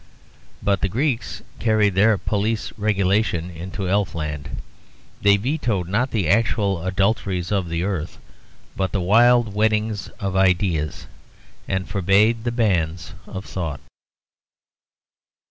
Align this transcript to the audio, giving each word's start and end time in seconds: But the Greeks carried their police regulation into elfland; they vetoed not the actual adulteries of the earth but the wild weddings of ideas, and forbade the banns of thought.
But 0.63 0.81
the 0.81 0.89
Greeks 0.89 1.43
carried 1.59 1.93
their 1.93 2.17
police 2.17 2.73
regulation 2.75 3.51
into 3.51 3.87
elfland; 3.87 4.47
they 5.21 5.37
vetoed 5.37 5.87
not 5.87 6.09
the 6.09 6.27
actual 6.27 6.83
adulteries 6.83 7.51
of 7.51 7.69
the 7.69 7.83
earth 7.83 8.17
but 8.75 8.93
the 8.93 8.99
wild 8.99 9.53
weddings 9.53 10.07
of 10.19 10.35
ideas, 10.35 11.05
and 11.67 11.87
forbade 11.87 12.45
the 12.45 12.51
banns 12.51 13.13
of 13.27 13.45
thought. 13.45 13.79